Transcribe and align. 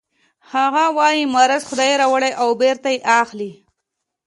هغه 0.53 0.83
وايي 0.97 1.23
مرض 1.35 1.61
خدای 1.69 1.93
راوړي 2.01 2.31
او 2.41 2.49
بېرته 2.61 2.87
یې 2.93 2.99
اخلي 3.21 3.51